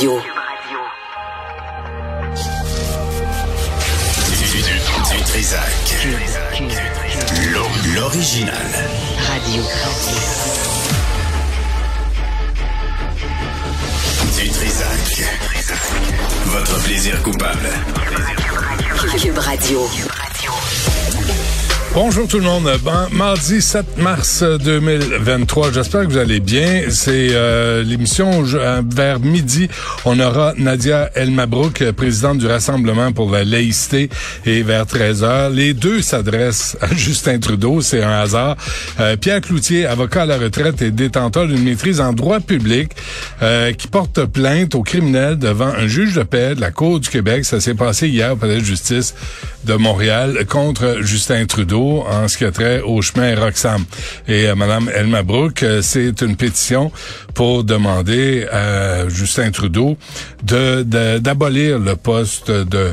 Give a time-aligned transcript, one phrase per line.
[0.00, 0.18] Radio.
[5.10, 6.08] Du Trisac.
[7.94, 8.54] L'original.
[9.28, 9.62] Radio.
[14.38, 15.22] Du Trisac.
[16.46, 17.68] Votre plaisir coupable.
[19.18, 19.86] Cube Radio.
[21.92, 22.70] Bonjour tout le monde.
[22.84, 25.72] Ben, mardi 7 mars 2023.
[25.72, 26.84] J'espère que vous allez bien.
[26.88, 29.68] C'est euh, l'émission euh, vers midi.
[30.04, 34.08] On aura Nadia El Mabrouk, présidente du Rassemblement pour la laïcité,
[34.46, 37.80] et vers 13 heures, les deux s'adressent à Justin Trudeau.
[37.80, 38.56] C'est un hasard.
[39.00, 42.92] Euh, Pierre Cloutier, avocat à la retraite et détenteur d'une maîtrise en droit public,
[43.76, 47.44] qui porte plainte aux criminels devant un juge de paix de la Cour du Québec.
[47.44, 49.14] Ça s'est passé hier au Palais de justice
[49.64, 53.84] de Montréal contre Justin Trudeau en ce qui a trait au chemin Roxham.
[54.28, 56.92] Et euh, Madame Elma Brook, euh, c'est une pétition
[57.34, 59.96] pour demander à Justin Trudeau
[60.42, 60.82] de
[61.18, 62.92] d'abolir le poste de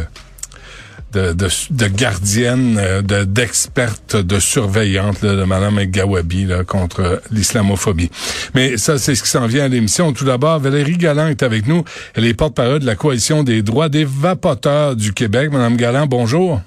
[1.14, 8.12] de, de, de gardienne, euh, de d'experte, de surveillante de Mme Gawabi là, contre l'islamophobie.
[8.54, 10.12] Mais ça, c'est ce qui s'en vient à l'émission.
[10.14, 11.84] Tout d'abord, Valérie Galland est avec nous.
[12.14, 15.50] Elle est porte-parole de la Coalition des droits des vapoteurs du Québec.
[15.52, 16.62] Madame Galland, bonjour.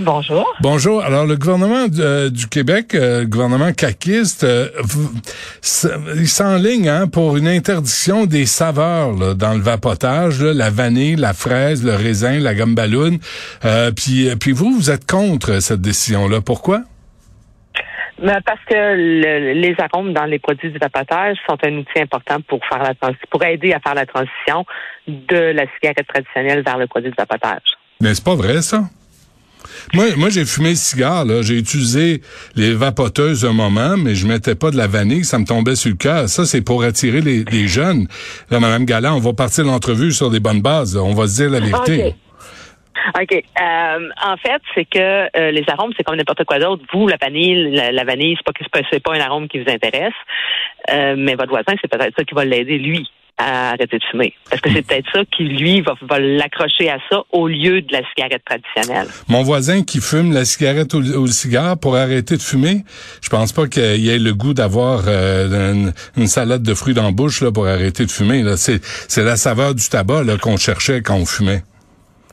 [0.00, 0.54] Bonjour.
[0.60, 1.02] Bonjour.
[1.02, 4.68] Alors, le gouvernement euh, du Québec, euh, le gouvernement caquiste, euh,
[6.14, 11.84] il s'enligne hein, pour une interdiction des saveurs dans le vapotage, la vanille, la fraise,
[11.84, 13.18] le raisin, la gomme ballon.
[13.96, 16.40] puis, puis vous, vous êtes contre cette décision-là.
[16.42, 16.82] Pourquoi?
[18.22, 18.94] Ben, parce que
[19.54, 23.44] les arômes dans les produits du vapotage sont un outil important pour faire la pour
[23.44, 24.64] aider à faire la transition
[25.06, 27.76] de la cigarette traditionnelle vers le produit du vapotage.
[28.00, 28.82] Mais c'est pas vrai, ça?
[29.94, 31.42] Moi, moi j'ai fumé le cigare, là.
[31.42, 32.20] J'ai utilisé
[32.56, 35.90] les vapoteuses un moment, mais je mettais pas de la vanille, ça me tombait sur
[35.90, 36.28] le cœur.
[36.28, 38.06] Ça, c'est pour attirer les, jeunes.
[38.50, 40.96] Là, Madame Galland, on va partir l'entrevue sur des bonnes bases.
[40.96, 42.14] On va se dire la vérité.
[43.20, 43.32] OK.
[43.32, 44.98] Euh, en fait, c'est que
[45.36, 46.82] euh, les arômes, c'est comme n'importe quoi d'autre.
[46.92, 50.14] Vous, la vanille, la, vanille, c'est pas, c'est pas un arôme qui vous intéresse,
[50.90, 53.08] euh, mais votre voisin, c'est peut-être ça qui va l'aider, lui
[53.38, 54.34] à arrêter de fumer.
[54.50, 58.00] Parce que c'est peut-être ça qui, lui, va, l'accrocher à ça au lieu de la
[58.10, 59.06] cigarette traditionnelle.
[59.28, 62.82] Mon voisin qui fume la cigarette ou, le cigare pour arrêter de fumer,
[63.22, 67.12] je pense pas qu'il ait le goût d'avoir euh, une, salade de fruits dans la
[67.12, 68.44] bouche là, pour arrêter de fumer.
[68.56, 71.62] C'est, c'est la saveur du tabac là, qu'on cherchait quand on fumait.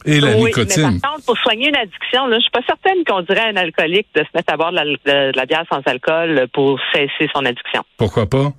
[0.07, 0.91] Et la nicotine.
[0.93, 3.47] Mais par contre, pour soigner une addiction, là, je suis pas certaine qu'on dirait à
[3.47, 6.79] un alcoolique de se mettre à boire de la, de la bière sans alcool pour
[6.93, 7.83] cesser son addiction.
[7.97, 8.53] Pourquoi pas?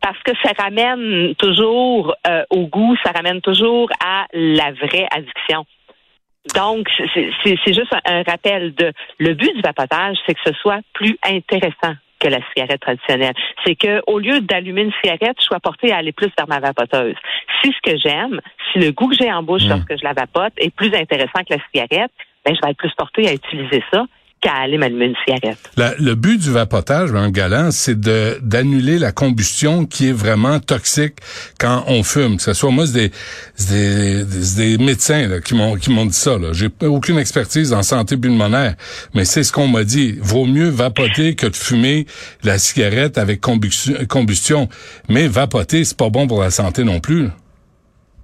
[0.00, 5.66] Parce que ça ramène toujours euh, au goût, ça ramène toujours à la vraie addiction.
[6.54, 6.88] Donc,
[7.44, 11.94] c'est juste un, rappel de le but du vapotage, c'est que ce soit plus intéressant
[12.18, 13.34] que la cigarette traditionnelle.
[13.64, 16.60] C'est que au lieu d'allumer une cigarette, je sois porté à aller plus vers ma
[16.60, 17.16] vapoteuse.
[17.62, 18.40] Si ce que j'aime,
[18.72, 19.68] si le goût que j'ai en bouche mmh.
[19.68, 22.12] lorsque je la vapote est plus intéressant que la cigarette,
[22.44, 24.04] ben je vais être plus porté à utiliser ça
[25.76, 31.16] le but du vapotage, Mme Galant, c'est d'annuler la combustion qui est vraiment toxique
[31.58, 32.36] quand on fume.
[32.36, 33.10] Que ce soit moi, c'est
[33.68, 34.24] des,
[34.56, 36.36] des, médecins qui m'ont qui m'ont dit ça.
[36.52, 38.76] J'ai aucune expertise en santé pulmonaire,
[39.14, 40.18] mais c'est ce qu'on m'a dit.
[40.20, 42.06] Vaut mieux vapoter que de fumer
[42.42, 44.68] la cigarette avec combustion.
[45.08, 47.28] Mais vapoter, c'est pas bon pour la santé non plus.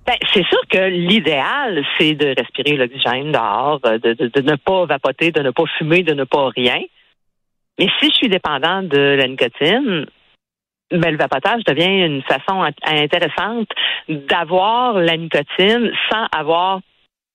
[0.07, 4.87] Ben, c'est sûr que l'idéal, c'est de respirer l'oxygène dehors, euh, de, de, ne pas
[4.87, 6.81] vapoter, de ne pas fumer, de ne pas rien.
[7.79, 10.07] Mais si je suis dépendant de la nicotine,
[10.93, 13.69] ben, le vapotage devient une façon intéressante
[14.09, 16.81] d'avoir la nicotine sans avoir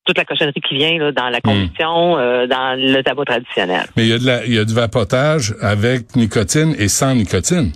[0.06, 1.42] toute la cochonnerie qui vient là, dans la hmm.
[1.42, 3.86] combustion, euh, dans le tabac traditionnel.
[3.98, 7.14] Mais il y, a de la, il y a du vapotage avec nicotine et sans
[7.14, 7.74] nicotine.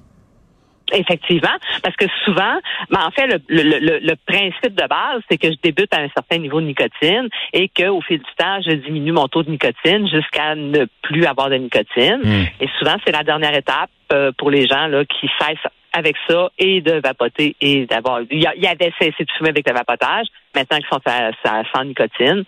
[0.93, 2.59] Effectivement, parce que souvent,
[2.91, 6.09] ben en fait, le, le, le, principe de base, c'est que je débute à un
[6.09, 10.07] certain niveau de nicotine et qu'au fil du temps, je diminue mon taux de nicotine
[10.07, 12.19] jusqu'à ne plus avoir de nicotine.
[12.23, 12.45] Hmm.
[12.59, 16.49] Et souvent, c'est la dernière étape euh, pour les gens là qui cessent avec ça
[16.59, 18.21] et de vapoter et d'avoir.
[18.29, 20.27] Il y, avait cessé de fumer avec le vapotage.
[20.53, 22.43] Maintenant qu'ils sont à, à, sans nicotine,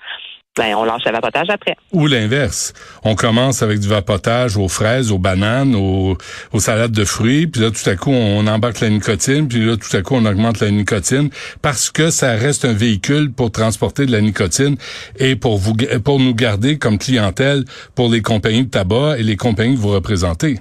[0.57, 1.75] ben, on lâche le vapotage après.
[1.93, 2.73] Ou l'inverse.
[3.03, 6.17] On commence avec du vapotage aux fraises, aux bananes, aux,
[6.59, 9.95] salades de fruits, puis là, tout à coup, on embarque la nicotine, puis là, tout
[9.95, 11.29] à coup, on augmente la nicotine,
[11.61, 14.75] parce que ça reste un véhicule pour transporter de la nicotine
[15.19, 15.73] et pour vous,
[16.03, 17.63] pour nous garder comme clientèle
[17.95, 20.59] pour les compagnies de tabac et les compagnies que vous représentez.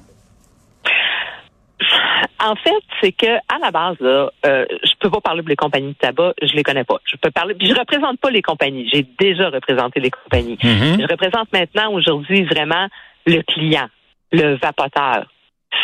[2.40, 5.56] En fait, c'est que à la base, là, euh, je peux pas parler pour les
[5.56, 6.98] compagnies de tabac, je les connais pas.
[7.04, 8.88] Je peux parler, puis je représente pas les compagnies.
[8.92, 10.56] J'ai déjà représenté les compagnies.
[10.56, 11.00] Mm-hmm.
[11.00, 12.88] Je représente maintenant aujourd'hui vraiment
[13.26, 13.88] le client,
[14.32, 15.26] le vapoteur.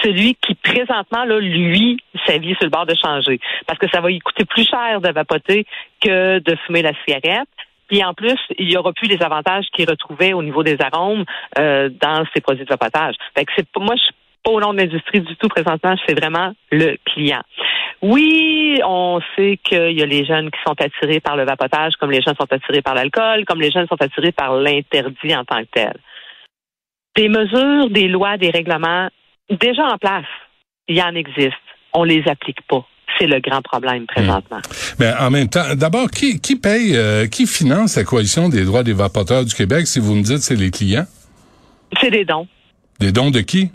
[0.02, 3.40] celui qui présentement, là, lui, sa vie est sur le bord de changer.
[3.66, 5.66] Parce que ça va lui coûter plus cher de vapoter
[6.00, 7.48] que de fumer la cigarette.
[7.88, 11.24] Puis en plus, il n'y aura plus les avantages qu'il retrouvait au niveau des arômes
[11.58, 13.16] euh, dans ses produits de vapotage.
[13.34, 14.14] Fait que c'est moi, je suis
[14.46, 17.42] au nom de l'industrie du tout présentement, c'est vraiment le client.
[18.00, 22.10] Oui, on sait qu'il y a les jeunes qui sont attirés par le vapotage, comme
[22.10, 25.62] les jeunes sont attirés par l'alcool, comme les jeunes sont attirés par l'interdit en tant
[25.62, 25.94] que tel.
[27.14, 29.08] Des mesures, des lois, des règlements
[29.50, 30.26] déjà en place,
[30.88, 31.52] il y en existe.
[31.92, 32.86] On les applique pas.
[33.18, 34.60] C'est le grand problème présentement.
[34.98, 38.82] Mais en même temps, d'abord, qui, qui paye, euh, qui finance la coalition des droits
[38.82, 41.04] des vapoteurs du Québec, si vous me dites c'est les clients?
[42.00, 42.48] C'est des dons.
[42.98, 43.70] Des dons de qui?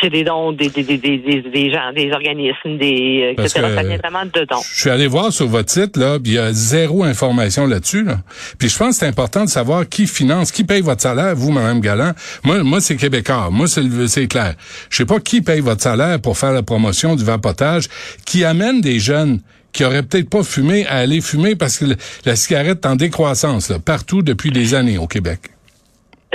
[0.00, 3.66] C'est des dons des, des, des, des, des gens, des organismes, des etc.
[3.84, 4.60] Vient vraiment de dons.
[4.72, 8.04] Je suis allé voir sur votre site, là, puis il y a zéro information là-dessus.
[8.04, 8.18] Là.
[8.58, 11.52] Puis je pense que c'est important de savoir qui finance, qui paye votre salaire, vous,
[11.52, 12.12] Mme Galland.
[12.42, 13.50] Moi, moi c'est Québécois.
[13.50, 14.54] Moi, c'est clair.
[14.90, 17.88] Je sais pas qui paye votre salaire pour faire la promotion du vapotage,
[18.26, 19.40] qui amène des jeunes
[19.72, 21.84] qui auraient peut-être pas fumé à aller fumer parce que
[22.24, 25.53] la cigarette est en décroissance là, partout depuis des années au Québec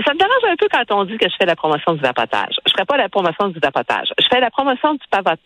[0.05, 2.55] ça me dérange un peu quand on dit que je fais la promotion du vapotage.
[2.65, 4.07] Je ferai pas la promotion du vapotage.
[4.19, 4.97] Je fais la promotion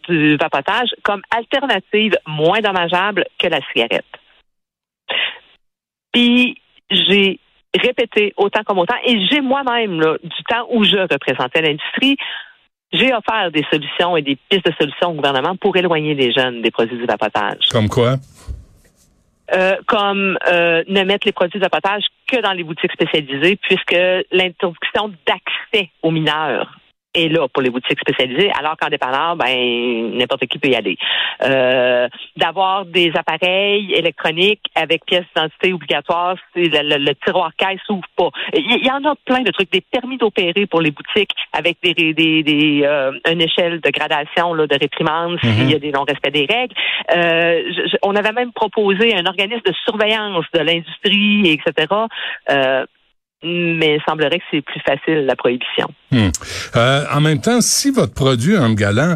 [0.07, 4.05] du, vapotage comme alternative moins dommageable que la cigarette.
[6.11, 6.57] Puis
[6.89, 7.39] j'ai
[7.75, 12.17] répété autant comme autant, et j'ai moi-même, du temps où je représentais l'industrie,
[12.91, 16.61] j'ai offert des solutions et des pistes de solutions au gouvernement pour éloigner les jeunes
[16.61, 17.65] des produits du vapotage.
[17.71, 18.17] Comme quoi?
[19.53, 23.95] Euh, comme euh, ne mettre les produits de vapotage que dans les boutiques spécialisées, puisque
[24.31, 26.79] l'introduction d'accès aux mineurs
[27.13, 30.97] est là pour les boutiques spécialisées, alors qu'en dépanneur, ben n'importe qui peut y aller.
[31.43, 32.07] Euh,
[32.37, 38.29] D'avoir des appareils électroniques avec pièces d'identité obligatoires, le, le, le, tiroir caisse s'ouvre pas.
[38.53, 41.93] Il y, en a plein de trucs, des permis d'opérer pour les boutiques avec des,
[41.93, 45.81] des, des euh, une échelle de gradation là, de réprimande s'il y a mhm.
[45.81, 46.75] des non-respects des règles.
[47.15, 47.61] Euh,
[48.01, 51.87] on avait même proposé un organisme de surveillance de l'industrie, etc.
[52.49, 52.85] Euh,
[53.43, 55.87] mais il semblerait que c'est plus facile la prohibition.
[56.11, 56.29] Hmm.
[56.75, 59.15] Euh, en même temps, si votre produit, un galant,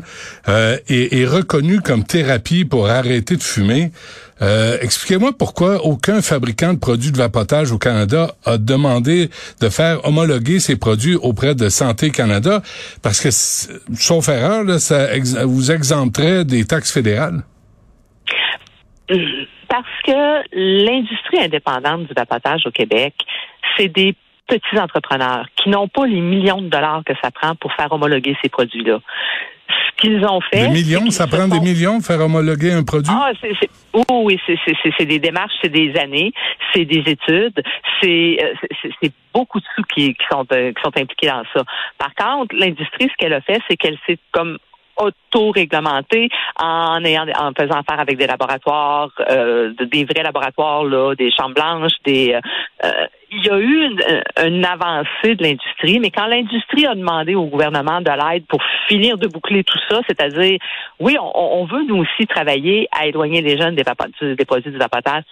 [0.50, 3.92] euh, est, reconnu comme thérapie pour arrêter de fumer,
[4.42, 9.30] euh, expliquez-moi pourquoi aucun fabricant de produits de vapotage au Canada a demandé
[9.62, 12.62] de faire homologuer ses produits auprès de Santé Canada,
[13.02, 13.30] parce que,
[13.96, 15.08] sauf erreur, là, ça
[15.46, 17.44] vous exempterait des taxes fédérales?
[19.68, 23.14] Parce que l'industrie indépendante du vapotage au Québec,
[23.78, 24.16] c'est des
[24.48, 28.36] petits entrepreneurs qui n'ont pas les millions de dollars que ça prend pour faire homologuer
[28.42, 29.00] ces produits-là.
[29.70, 30.68] Ce qu'ils ont fait.
[30.68, 33.14] Des millions, ça prend des millions faire homologuer un produit?
[33.14, 36.32] Ah, c'est, oh, oui, c'est, des démarches, c'est des années,
[36.74, 37.62] c'est des études,
[38.02, 38.54] c'est, euh,
[39.02, 41.64] c'est, beaucoup de sous qui, qui, sont, euh, qui sont impliqués dans ça.
[41.98, 44.58] Par contre, l'industrie, ce qu'elle a fait, c'est qu'elle s'est comme
[44.98, 46.30] auto-réglementé
[46.60, 51.56] en ayant en faisant affaire avec des laboratoires, euh, des vrais laboratoires là, des chambres
[51.56, 52.42] blanches, des euh,
[52.86, 53.98] euh, il y a eu
[54.46, 59.18] une, avancée de l'industrie, mais quand l'industrie a demandé au gouvernement de l'aide pour finir
[59.18, 60.58] de boucler tout ça, c'est-à-dire,
[61.00, 63.84] oui, on, veut nous aussi travailler à éloigner les jeunes des,
[64.22, 65.24] des produits du vapotage,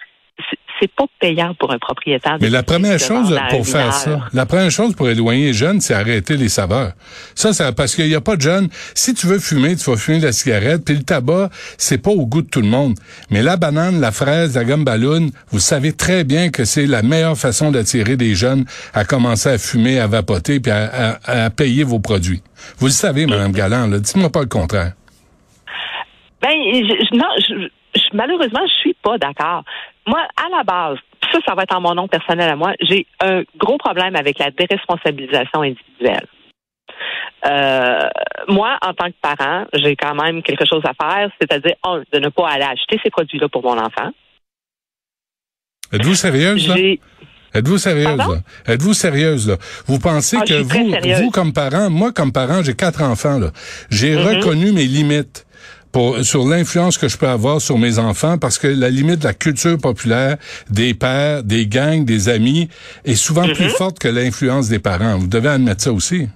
[0.80, 2.36] c'est pas payant pour un propriétaire.
[2.40, 5.94] Mais la première chose pour faire ça, la première chose pour éloigner les jeunes, c'est
[5.94, 6.92] arrêter les saveurs.
[7.34, 8.68] Ça, ça parce qu'il n'y a pas de jeunes.
[8.94, 10.84] Si tu veux fumer, tu vas fumer de la cigarette.
[10.84, 12.94] Puis le tabac, c'est pas au goût de tout le monde.
[13.30, 17.02] Mais la banane, la fraise, la gomme ballon, vous savez très bien que c'est la
[17.02, 21.84] meilleure façon d'attirer des jeunes à commencer à fumer, à vapoter, puis à, à, payer
[21.84, 22.42] vos produits.
[22.78, 23.88] Vous le savez, Madame Galland.
[23.88, 24.92] Dites-moi pas le contraire.
[26.42, 27.68] Ben, je, non, je,
[28.12, 29.64] malheureusement, je suis pas d'accord.
[30.06, 30.98] Moi, à la base,
[31.32, 34.38] ça, ça va être en mon nom personnel à moi, j'ai un gros problème avec
[34.38, 36.26] la déresponsabilisation individuelle.
[37.44, 38.08] Euh,
[38.48, 42.18] moi, en tant que parent, j'ai quand même quelque chose à faire, c'est-à-dire, un, de
[42.18, 44.10] ne pas aller acheter ces produits-là pour mon enfant.
[45.92, 46.74] Êtes-vous sérieuse, là?
[47.54, 48.38] Êtes-vous sérieuse, là?
[48.66, 49.56] Êtes-vous sérieuse, là?
[49.86, 53.50] Vous pensez ah, que vous, vous, comme parent, moi, comme parent, j'ai quatre enfants, là.
[53.90, 54.36] J'ai mm-hmm.
[54.36, 55.46] reconnu mes limites
[56.22, 59.34] sur l'influence que je peux avoir sur mes enfants parce que la limite de la
[59.34, 60.36] culture populaire
[60.70, 62.68] des pères, des gangs, des amis
[63.04, 63.76] est souvent plus mm-hmm.
[63.76, 65.16] forte que l'influence des parents.
[65.16, 66.28] Vous devez admettre ça aussi.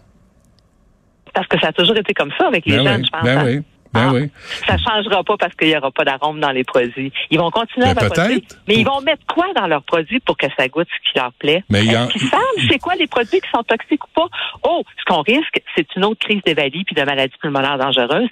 [1.35, 3.23] Parce que ça a toujours été comme ça avec les ben jeunes, je pense.
[3.23, 3.45] Ben hein.
[3.47, 3.61] oui.
[3.93, 4.31] Ben ah, oui.
[4.69, 7.13] Ça changera pas parce qu'il n'y aura pas d'arôme dans les produits.
[7.31, 10.47] Ils vont continuer à vapoter, mais ils vont mettre quoi dans leurs produits pour que
[10.57, 11.65] ça goûte ce qui leur plaît?
[11.69, 14.29] Mais Est-ce qu'ils savent c'est quoi les produits qui sont toxiques ou pas?
[14.63, 18.29] Oh, ce qu'on risque, c'est une autre crise d'évalie puis de maladies pulmonaires dangereuses.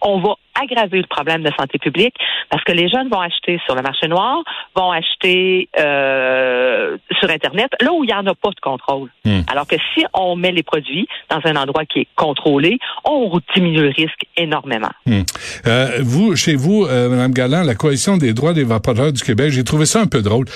[0.00, 2.14] on va aggraver le problème de santé publique
[2.50, 4.42] parce que les jeunes vont acheter sur le marché noir,
[4.74, 9.08] vont acheter euh, sur Internet, là où il n'y en a pas de contrôle.
[9.24, 9.40] Hmm.
[9.48, 13.82] Alors que si on met les produits dans un endroit qui est contrôlé, on diminue
[13.82, 14.90] le risque énormément.
[15.06, 15.22] Hmm.
[15.66, 19.50] Euh, vous, chez vous, euh, Mme Galland, la Coalition des droits des vapoteurs du Québec,
[19.50, 20.46] j'ai trouvé ça un peu drôle,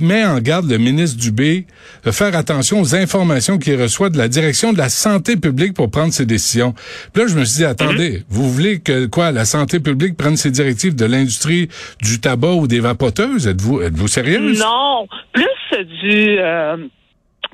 [0.00, 1.66] met en garde le ministre Dubé
[2.04, 5.90] de faire attention aux informations qu'il reçoit de la direction de la santé publique pour
[5.90, 6.74] prendre ses décisions.
[7.12, 10.36] Puis là, je me suis dit, attendez, vous voulez que quoi, la santé publique prenne
[10.36, 11.68] ses directives de l'industrie
[12.02, 13.46] du tabac ou des vapoteuses?
[13.48, 14.60] Êtes-vous êtes-vous sérieuse?
[14.60, 16.76] Non, plus du euh,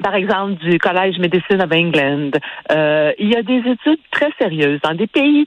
[0.02, 2.30] par exemple du Collège Medicine of England.
[2.72, 5.46] Euh, il y a des études très sérieuses dans des pays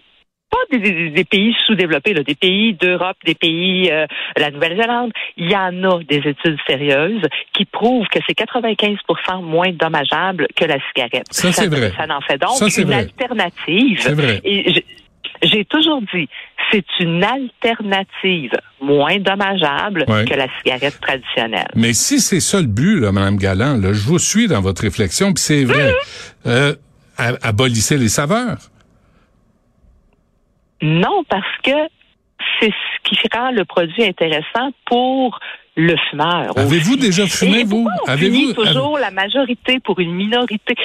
[0.49, 4.05] pas des, des- des pays sous-développés, là, des pays d'Europe, des pays euh,
[4.37, 5.11] la Nouvelle-Zélande.
[5.35, 10.63] Il y en a des études sérieuses qui prouvent que c'est 95% moins dommageable que
[10.63, 11.27] la cigarette.
[11.31, 11.91] Ça, c'est vrai.
[11.97, 12.99] Ça en fait donc Ça, c'est une vrai.
[13.09, 13.97] alternative.
[13.99, 14.39] C'est vrai.
[14.45, 14.79] Et je-
[15.43, 16.27] j'ai toujours dit,
[16.71, 18.51] c'est une alternative
[18.81, 20.25] moins dommageable Ouais.
[20.25, 21.67] que la cigarette traditionnelle.
[21.75, 24.81] Mais si c'est ça le but, là, Mme Galland, là, je vous suis dans votre
[24.81, 25.93] réflexion, puis c'est vrai.
[26.45, 26.75] Euh,
[27.17, 28.57] a- abolissez les saveurs.
[30.81, 31.71] Non, parce que
[32.59, 35.39] c'est ce qui rend le produit intéressant pour
[35.75, 36.57] le fumeur.
[36.57, 37.87] Avez-vous déjà fumé, Et vous?
[38.07, 40.75] Avez-vous- toujours la majorité pour une minorité?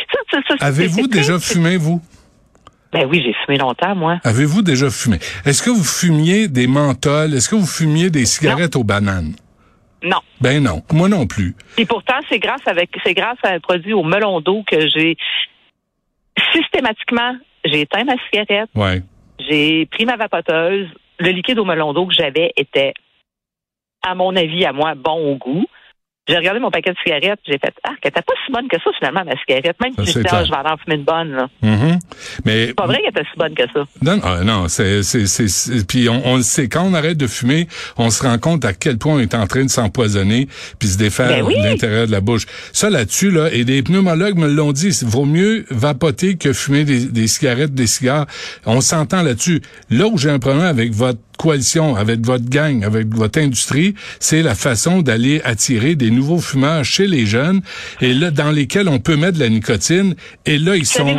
[0.61, 2.01] Avez-vous déjà fumé, vous?
[2.93, 4.19] Ben oui, j'ai fumé longtemps, moi.
[4.25, 5.19] Avez-vous déjà fumé?
[5.47, 7.33] Est-ce que vous fumiez des menthols?
[7.35, 9.35] Est-ce que vous fumiez des cigarettes aux bananes?
[10.03, 10.19] Non.
[10.41, 11.55] Ben non, moi non plus.
[11.79, 15.17] Et pourtant, c'est grâce avec c'est grâce à un produit au melon d'eau que j'ai
[16.53, 19.03] systématiquement j'ai éteint ma cigarette, Ouais.
[19.39, 20.89] j'ai pris ma vapoteuse,
[21.21, 22.93] le liquide au melon d'eau que j'avais était,
[24.05, 25.65] à mon avis, à moi, bon au goût.
[26.29, 28.77] J'ai regardé mon paquet de cigarettes, j'ai fait Ah, qu'elle était pas si bonne que
[28.79, 29.77] ça, finalement, ma cigarette.
[29.83, 30.19] Même si je.
[30.31, 31.49] Ah, je vais en fumer une bonne, là.
[31.63, 31.99] Mhm.
[32.45, 33.85] Mais C'est pas vrai qu'elle était si bonne que ça.
[34.03, 36.69] non, non, non, c'est, c'est, puis on, on le sait.
[36.69, 39.49] Quand on arrête de fumer, on se rend compte à quel point on est en
[39.49, 40.47] train de s'empoisonner
[40.79, 41.57] puis se défaire Ben oui.
[41.59, 42.47] l'intérieur de la bouche.
[42.73, 46.85] Ça là-dessus là, et des pneumologues me l'ont dit, il vaut mieux vapoter que fumer
[46.85, 48.27] des, des cigarettes, des cigares.
[48.65, 49.61] On s'entend là-dessus.
[49.91, 54.43] Là où j'ai un problème avec votre coalition, avec votre gang, avec votre industrie, c'est
[54.43, 57.63] la façon d'aller attirer des nouveaux fumeurs chez les jeunes
[58.01, 60.15] et là dans lesquels on peut mettre de la nicotine
[60.47, 61.19] et là ils sont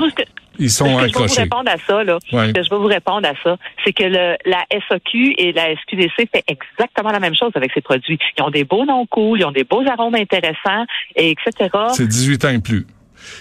[0.59, 2.17] ils sont que je vais vous répondre à ça, là.
[2.31, 2.47] Ouais.
[2.47, 5.75] Ce que je vais vous répondre à ça, c'est que le, la SAQ et la
[5.75, 8.19] SQDC fait exactement la même chose avec ces produits.
[8.37, 11.69] Ils ont des beaux noms cool, ils ont des beaux arômes intéressants, et etc.
[11.93, 12.85] C'est 18 ans et plus.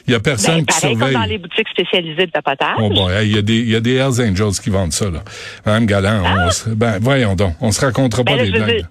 [0.06, 1.14] Il y a personne Ben, qui pareil comme surveille.
[1.14, 2.76] dans les boutiques spécialisées de tapotage.
[2.78, 5.10] Bon, bon, il y a des, il y a des Hells Angels qui vendent ça,
[5.10, 5.22] là.
[5.66, 5.86] Madame
[6.46, 7.54] on se- ben, voyons donc.
[7.60, 8.86] On se racontera Ben pas là, veux blagues.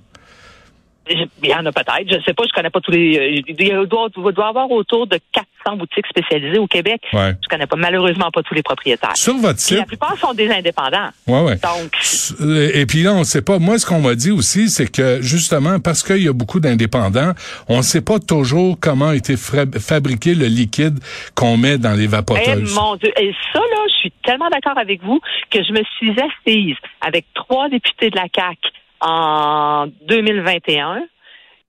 [1.44, 3.18] Il y en a peut-être, je ne sais pas, je connais pas tous les.
[3.18, 7.02] euh, Il y a- doit, doit y avoir autour de 400 boutiques spécialisées au Québec.
[7.14, 7.34] Ouais.
[7.44, 9.16] Je connais pas malheureusement pas tous les propriétaires.
[9.16, 9.78] Sur votre site.
[9.78, 11.10] la plupart sont des indépendants.
[11.28, 11.56] Ouais, ouais.
[11.58, 13.60] Donc, Et puis là, on sait pas.
[13.60, 17.32] Moi, ce qu'on m'a dit aussi, c'est que justement, parce qu'il y a beaucoup d'indépendants,
[17.68, 21.00] on ne sait pas toujours comment a été fabriqué le liquide
[21.36, 22.76] qu'on met dans les Eh, vapoteuses.
[22.76, 23.12] mon Dieu.
[23.20, 27.26] Et ça, là, je suis tellement d'accord avec vous que je me suis assise avec
[27.34, 28.58] trois députés de la CAC
[29.02, 31.04] en 2021.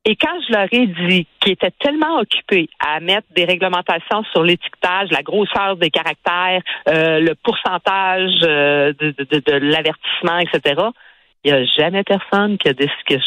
[0.05, 4.43] Et quand je leur ai dit qu'ils étaient tellement occupés à mettre des réglementations sur
[4.43, 10.83] l'étiquetage, la grosseur des caractères, euh, le pourcentage euh, de, de- de- de l'avertissement, etc.,
[11.45, 13.19] il n'y a jamais personne qui a, déc- qui a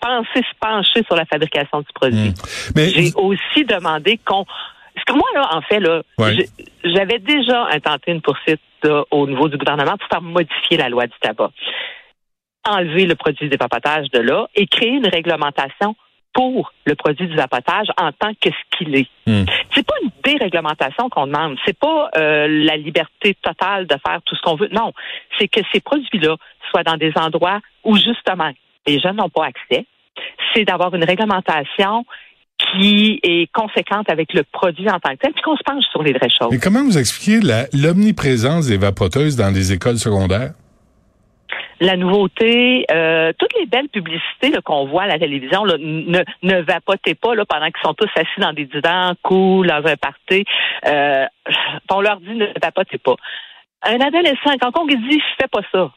[0.00, 2.30] pensé se pencher sur la fabrication du produit.
[2.30, 2.72] Hmm.
[2.74, 4.44] Mais J'ai aussi demandé qu'on.
[4.44, 6.34] Parce que moi, là, en fait, là, Ouais.
[6.84, 11.06] j'avais déjà intenté une poursuite là, au niveau du gouvernement pour faire modifier la loi
[11.06, 11.50] du tabac.
[12.66, 15.94] Enlever le produit du vapotage de là et créer une réglementation
[16.34, 19.08] pour le produit du vapotage en tant que ce qu'il est.
[19.26, 19.44] Hmm.
[19.72, 21.56] C'est pas une déréglementation qu'on demande.
[21.64, 24.68] C'est pas euh, la liberté totale de faire tout ce qu'on veut.
[24.72, 24.92] Non,
[25.38, 26.36] c'est que ces produits-là
[26.70, 28.50] soient dans des endroits où justement
[28.86, 29.86] les jeunes n'ont pas accès.
[30.52, 32.04] C'est d'avoir une réglementation
[32.58, 36.02] qui est conséquente avec le produit en tant que tel, puis qu'on se penche sur
[36.02, 36.48] les vraies choses.
[36.50, 37.40] mais comment vous expliquez
[37.72, 40.52] l'omniprésence des vapoteuses dans les écoles secondaires?
[41.80, 46.62] La nouveauté, euh, toutes les belles publicités qu'on voit à la télévision, là, ne, ne
[46.62, 50.44] vapotez pas là, pendant qu'ils sont tous assis dans des divans, cool, dans un party.
[50.86, 51.26] Euh,
[51.90, 53.16] on leur dit ne vapotez pas.
[53.82, 55.90] Un adolescent, quand on dit fais pas ça,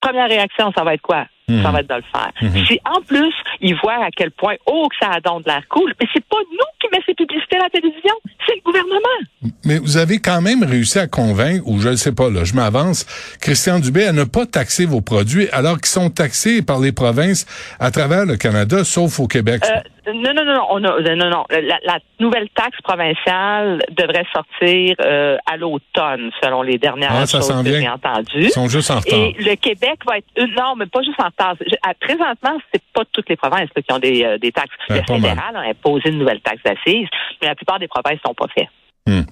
[0.00, 1.26] première réaction, ça va être quoi?
[1.62, 2.32] Ça va être de le faire.
[2.66, 5.62] Si en plus, ils voient à quel point, oh, que ça a donc de l'air
[5.68, 8.14] cool, mais c'est pas nous qui met ces publicités à la télévision,
[8.46, 9.52] c'est le gouvernement.
[9.64, 12.54] Mais vous avez quand même réussi à convaincre, ou je ne sais pas, là, je
[12.54, 13.06] m'avance,
[13.40, 17.46] Christian Dubé à ne pas taxer vos produits alors qu'ils sont taxés par les provinces
[17.78, 19.62] à travers le Canada, sauf au Québec.
[19.64, 21.44] Euh, non, non, non, on a, euh, non, non.
[21.50, 27.38] La, la, nouvelle taxe provinciale devrait sortir euh, à l'automne, selon les dernières ah, ça
[27.38, 28.44] choses que j'ai entendues.
[28.44, 29.18] Ils sont juste en retard.
[29.18, 31.41] Et le Québec va être euh, non, mais pas juste en retard.
[31.50, 34.70] À- présentement, c'est pas toutes les provinces là, qui ont des, euh, des taxes.
[34.88, 37.08] Ouais, le fédéral a imposé une nouvelle taxe d'assises,
[37.40, 38.68] mais la plupart des provinces sont pas fait.
[39.06, 39.22] Hmm.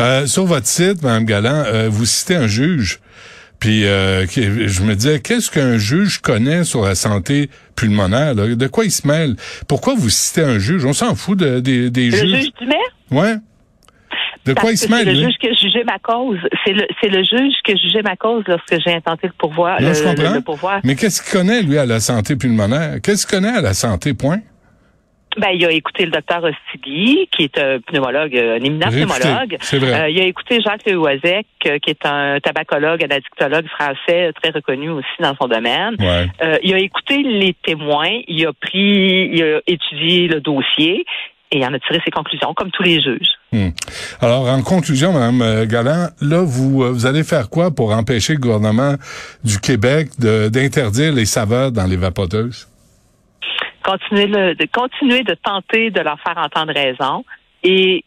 [0.00, 3.00] Euh, sur votre site, Mme Galland, euh, vous citez un juge.
[3.60, 8.34] Puis euh, je me disais, qu'est-ce qu'un juge connaît sur la santé pulmonaire?
[8.34, 8.54] là?
[8.54, 9.34] De quoi il se mêle?
[9.68, 10.84] Pourquoi vous citez un juge?
[10.84, 12.36] On s'en fout de- des- des Le juges.
[12.36, 12.78] juge du maire?
[13.10, 13.34] Ouais.
[14.48, 15.24] De quoi il se c'est mêle, le lui?
[15.24, 16.38] juge qui a jugé ma cause.
[16.64, 19.80] C'est le, c'est le juge qui a jugé ma cause lorsque j'ai intenté le pourvoir.
[19.80, 20.34] Non, le, je le- comprends.
[20.34, 20.80] le pourvoir.
[20.84, 22.96] Mais qu'est-ce qu'il connaît, lui, à la santé pulmonaire?
[23.02, 24.38] Qu'est-ce qu'il connaît à la santé, point?
[25.36, 29.56] Ben, il a écouté le docteur Ostigui, qui est un pneumologue, un éminent pneumologue.
[29.60, 30.00] c'est vrai.
[30.00, 34.50] Euh, il a écouté Jacques Leoisec, euh, qui est un tabacologue, un addictologue français, très
[34.52, 35.94] reconnu aussi dans son domaine.
[36.00, 36.26] Ouais.
[36.42, 41.04] Euh, il a écouté les témoins, il a pris, il a étudié le dossier
[41.50, 43.28] et en a tiré ses conclusions, comme tous les juges.
[43.52, 43.70] Hmm.
[44.20, 48.34] Alors, en conclusion, Mme euh, Galland, là, vous, euh, vous allez faire quoi pour empêcher
[48.34, 48.94] le gouvernement
[49.44, 52.68] du Québec d'interdire les saveurs dans les vapoteuses?
[53.84, 57.24] continuer, le- de continuer de tenter de leur faire entendre raison.
[57.62, 58.04] Et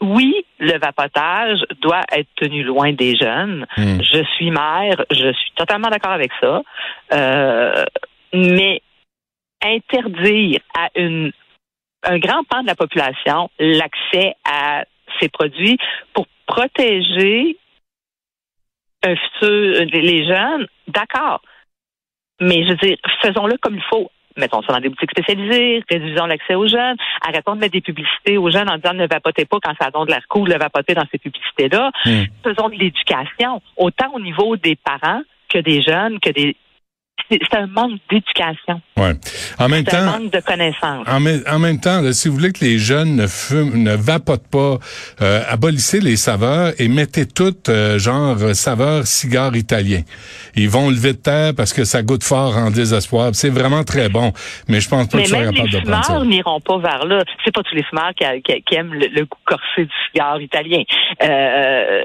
[0.00, 3.66] oui, le vapotage doit être tenu loin des jeunes.
[3.76, 3.98] Hmm.
[4.00, 6.62] Je suis mère, je suis totalement d'accord avec ça.
[7.12, 7.84] Euh,
[8.32, 8.80] mais
[9.60, 11.32] interdire à une,
[12.04, 14.84] un grand pan de la population l'accès à
[15.20, 15.78] ces produits
[16.14, 17.56] pour protéger
[19.04, 21.40] un futur, les les jeunes, d'accord.
[22.40, 24.10] Mais je veux dire, faisons-le comme il faut.
[24.36, 28.38] Mettons ça dans des boutiques spécialisées, réduisons l'accès aux jeunes, arrêtons de mettre des publicités
[28.38, 30.94] aux jeunes en disant ne vapotez pas quand ça donne de l'air cool de vapoter
[30.94, 31.90] dans ces publicités-là.
[32.04, 32.22] Hmm.
[32.44, 36.56] Faisons de l'éducation, autant au niveau des parents que des jeunes, que des.
[37.30, 39.12] C'est un manque d'éducation, Ouais.
[39.58, 41.06] En même c'est un temps, manque de connaissances.
[41.06, 43.94] en, même- en même temps, là, si vous voulez que les jeunes ne fument, ne
[43.94, 44.78] vapotent pas,
[45.20, 50.00] euh, abolissez les saveurs et mettez toutes euh, genre euh, saveur cigare italien.
[50.56, 53.30] Ils vont lever de terre parce que ça goûte fort en désespoir.
[53.34, 54.32] C'est vraiment très bon,
[54.68, 57.22] mais je pense pas Mais soient même les fumeurs n'iront pas vers là.
[57.44, 60.40] C'est pas tous les fumeurs qui, qui- qui aiment le, le goût corsé du cigare
[60.40, 60.82] italien.
[61.22, 62.02] Euh.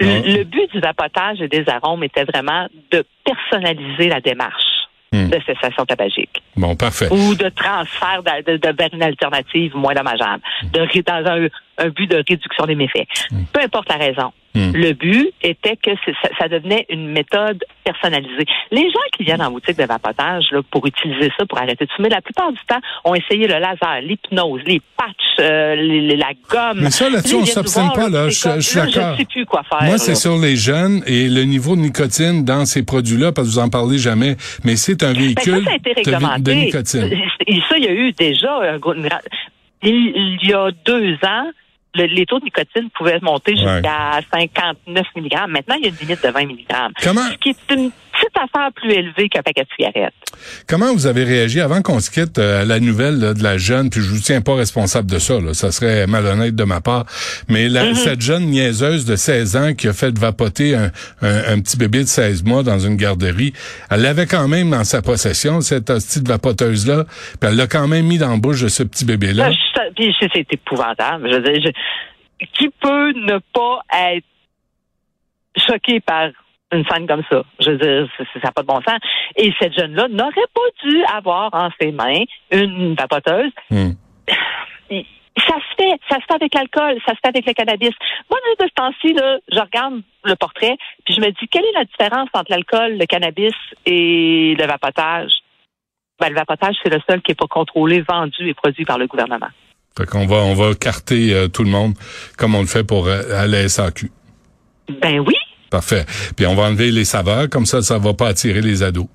[0.00, 4.62] Le, le but du vapotage et des arômes était vraiment de personnaliser la démarche
[5.10, 5.30] Hmm.
[5.30, 7.06] de cessation tabagique Bon, parfait.
[7.10, 11.46] ou de transfert de, de- de vers une alternative moins dommageable, de, dans un,
[11.78, 13.06] un but de réduction des méfaits.
[13.54, 14.30] Peu importe la raison.
[14.58, 14.72] Hmm.
[14.74, 18.44] Le but était que ça, ça devenait une méthode personnalisée.
[18.72, 21.90] Les gens qui viennent en boutique de vapotage là, pour utiliser ça, pour arrêter de
[21.92, 26.32] fumer, la plupart du temps, ont essayé le laser, l'hypnose, les patchs, euh, les- la
[26.50, 26.80] gomme.
[26.82, 28.28] Mais ça, là-dessus, Là, on s'obstine pas, là.
[28.28, 29.12] Je- comme- je suis là.
[29.12, 29.82] Je sais plus quoi faire.
[29.86, 33.52] Moi, c'est sur les jeunes et le niveau de nicotine dans ces produits-là, parce que
[33.52, 36.04] vous en parlez jamais, mais c'est un Ben, véhicule ça, ça a été de, vi-
[36.10, 36.40] réglementé.
[36.42, 37.10] de nicotine.
[37.46, 38.94] Et ça, il y a eu déjà un gros-
[39.82, 41.50] il y a deux ans,
[41.94, 45.32] le- les taux de nicotine pouvaient monter jusqu'à 59 mg.
[45.48, 46.64] Maintenant, il y a une limite de 20 mg.
[47.02, 50.14] Comment, Ce qui est une petite affaire plus élevée qu'un paquet de cigarettes.
[50.66, 53.58] comment vous avez réagi avant qu'on se quitte euh, à la nouvelle là, de la
[53.58, 56.80] jeune, puis je vous tiens pas responsable de ça, là, ça serait malhonnête de ma
[56.80, 57.04] part,
[57.48, 57.94] mais la- Mm-hmm.
[57.94, 60.90] cette jeune niaiseuse de 16 ans qui a fait vapoter un,
[61.22, 63.52] un- un petit bébé de 16 mois dans une garderie,
[63.90, 67.88] elle l'avait quand même dans sa possession, cette hostie de vapoteuse-là, puis elle l'a quand
[67.88, 69.50] même mis dans la bouche de ce petit bébé-là.
[69.96, 71.28] Puis c'est c'est épouvantable.
[71.30, 71.62] Je veux dire,
[72.40, 73.80] je- qui peut ne pas
[74.12, 74.24] être
[75.56, 76.28] choqué par
[76.72, 77.42] une scène comme ça?
[77.60, 78.98] Je veux dire, ça n'a pas de bon sens.
[79.36, 83.52] Et cette jeune-là n'aurait pas dû avoir en ses mains une vapoteuse.
[83.70, 83.90] Hmm.
[84.90, 85.04] Il-
[85.46, 87.92] Ça se fait, ça se fait avec l'alcool, ça se fait avec le cannabis.
[88.28, 89.14] Moi, de ce temps-ci,
[89.52, 93.06] je regarde le portrait, puis je me dis, quelle est la différence entre l'alcool, le
[93.06, 93.54] cannabis
[93.86, 95.30] et le vapotage?
[96.20, 99.06] Ben, le vapotage, c'est le seul qui n'est pas contrôlé, vendu et produit par le
[99.06, 99.46] gouvernement.
[99.96, 101.94] Fait qu'on va, on va carter euh, tout le monde
[102.36, 104.10] comme on le fait pour euh, à la SAQ.
[105.00, 105.34] Ben oui.
[105.70, 106.06] Parfait.
[106.36, 109.06] Puis on va enlever les saveurs, comme ça, ça va pas attirer les ados.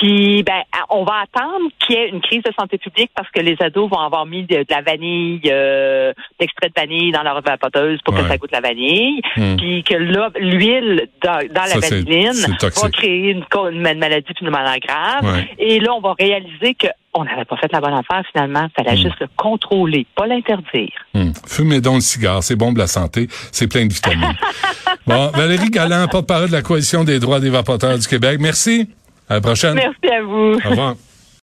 [0.00, 3.40] Puis, ben, on va attendre qu'il y ait une crise de santé publique parce que
[3.40, 7.42] les ados vont avoir mis de, de la vanille, euh, l'extrait de vanille dans leur
[7.42, 8.22] vapoteuse pour Ouais.
[8.22, 9.20] que ça goûte la vanille.
[9.36, 9.56] Hmm.
[9.56, 14.78] Puis que là, l'huile dans, dans Ça, la vanilline va créer une, une maladie pneumonaire
[14.80, 15.34] grave.
[15.34, 15.48] Ouais.
[15.58, 18.68] Et là, on va réaliser que on n'avait pas fait la bonne affaire finalement.
[18.68, 19.02] Il fallait Hmm.
[19.02, 20.92] juste le contrôler, pas l'interdire.
[21.12, 21.32] Hmm.
[21.46, 24.32] Fumez donc le cigare, c'est bon pour la santé, c'est plein de vitamines.
[25.06, 28.38] bon, Valérie Galland, porte-parole de la Coalition des droits des vapoteurs du Québec.
[28.40, 28.88] Merci.
[29.30, 29.74] À la prochaine.
[29.74, 30.54] Merci à vous.
[30.54, 30.96] Au revoir.